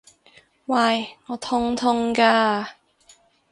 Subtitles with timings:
[0.65, 1.09] 喂！
[1.27, 2.69] 我痛痛㗎！